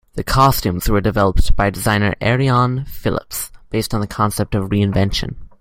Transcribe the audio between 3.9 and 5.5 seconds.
on the concept of re-invention.